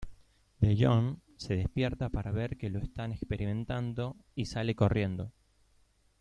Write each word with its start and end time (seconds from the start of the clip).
DeYoung 0.61 1.19
se 1.37 1.55
despierta 1.57 2.09
para 2.09 2.31
ver 2.31 2.57
que 2.57 2.71
lo 2.71 2.79
están 2.79 3.11
experimentando 3.11 4.15
y 4.33 4.45
sale 4.47 4.73
corriendo. 4.73 5.31